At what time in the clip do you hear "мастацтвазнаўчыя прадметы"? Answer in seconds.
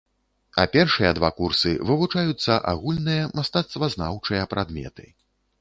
3.41-5.11